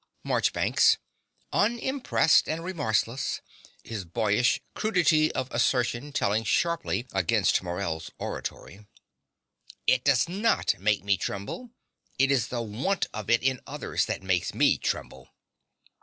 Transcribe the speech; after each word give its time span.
MARCHBANKS 0.23 0.97
(unimpressed 1.53 2.49
and 2.49 2.63
remorseless, 2.63 3.39
his 3.83 4.03
boyish 4.03 4.59
crudity 4.73 5.31
of 5.33 5.47
assertion 5.51 6.11
telling 6.11 6.43
sharply 6.43 7.05
against 7.11 7.61
Morell's 7.61 8.09
oratory). 8.17 8.87
It 9.85 10.03
does 10.03 10.27
not 10.27 10.73
make 10.79 11.03
me 11.03 11.17
tremble. 11.17 11.69
It 12.17 12.31
is 12.31 12.47
the 12.47 12.63
want 12.63 13.05
of 13.13 13.29
it 13.29 13.43
in 13.43 13.61
others 13.67 14.05
that 14.07 14.23
makes 14.23 14.55
me 14.55 14.79
tremble. 14.79 15.29